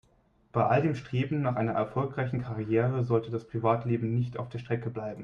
Bei 0.51 0.65
all 0.65 0.81
dem 0.81 0.95
Streben 0.95 1.43
nach 1.43 1.57
einer 1.57 1.73
erfolgreichen 1.73 2.41
Karriere 2.41 3.03
sollte 3.03 3.29
das 3.29 3.47
Privatleben 3.47 4.15
nicht 4.15 4.39
auf 4.39 4.49
der 4.49 4.57
Strecke 4.57 4.89
bleiben. 4.89 5.19